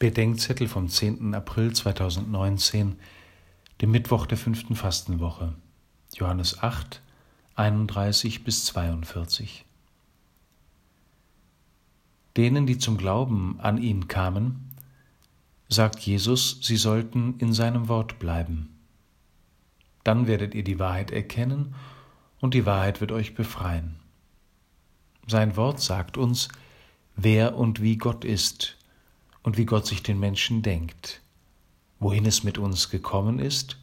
[0.00, 1.34] Bedenkzettel vom 10.
[1.34, 2.96] April 2019,
[3.82, 5.52] dem Mittwoch der fünften Fastenwoche,
[6.14, 7.02] Johannes 8,
[7.54, 9.66] 31 bis 42.
[12.34, 14.70] Denen, die zum Glauben an ihn kamen,
[15.68, 18.78] sagt Jesus, sie sollten in seinem Wort bleiben.
[20.02, 21.74] Dann werdet ihr die Wahrheit erkennen
[22.40, 23.96] und die Wahrheit wird euch befreien.
[25.26, 26.48] Sein Wort sagt uns,
[27.16, 28.78] wer und wie Gott ist
[29.50, 31.22] und wie Gott sich den Menschen denkt,
[31.98, 33.80] wohin es mit uns gekommen ist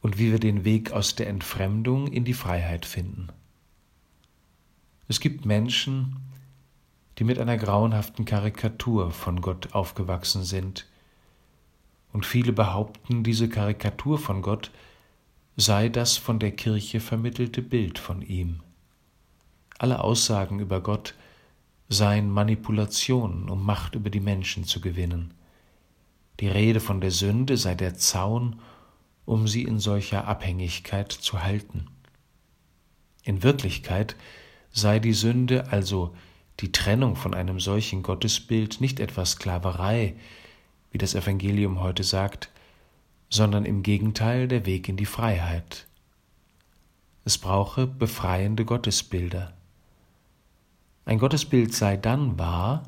[0.00, 3.30] und wie wir den Weg aus der Entfremdung in die Freiheit finden.
[5.08, 6.18] Es gibt Menschen,
[7.18, 10.86] die mit einer grauenhaften Karikatur von Gott aufgewachsen sind,
[12.12, 14.70] und viele behaupten, diese Karikatur von Gott
[15.56, 18.60] sei das von der Kirche vermittelte Bild von ihm.
[19.78, 21.14] Alle Aussagen über Gott
[21.90, 25.34] seien Manipulationen, um Macht über die Menschen zu gewinnen.
[26.38, 28.60] Die Rede von der Sünde sei der Zaun,
[29.26, 31.88] um sie in solcher Abhängigkeit zu halten.
[33.24, 34.16] In Wirklichkeit
[34.70, 36.14] sei die Sünde also
[36.60, 40.14] die Trennung von einem solchen Gottesbild nicht etwas Sklaverei,
[40.92, 42.50] wie das Evangelium heute sagt,
[43.28, 45.86] sondern im Gegenteil der Weg in die Freiheit.
[47.24, 49.54] Es brauche befreiende Gottesbilder.
[51.10, 52.84] Ein Gottesbild sei dann wahr,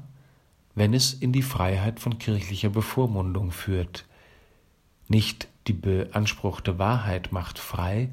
[0.77, 4.05] wenn es in die Freiheit von kirchlicher Bevormundung führt.
[5.09, 8.11] Nicht die beanspruchte Wahrheit macht frei,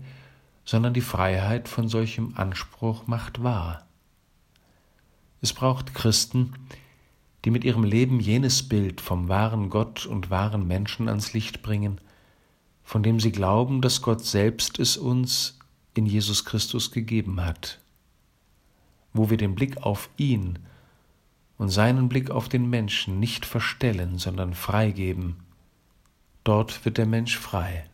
[0.65, 3.85] sondern die Freiheit von solchem Anspruch macht wahr.
[5.43, 6.53] Es braucht Christen,
[7.45, 12.01] die mit ihrem Leben jenes Bild vom wahren Gott und wahren Menschen ans Licht bringen,
[12.83, 15.59] von dem sie glauben, dass Gott selbst es uns
[15.93, 17.79] in Jesus Christus gegeben hat
[19.19, 20.59] wo wir den Blick auf ihn
[21.57, 25.35] und seinen Blick auf den Menschen nicht verstellen, sondern freigeben.
[26.45, 27.88] Dort wird der Mensch frei.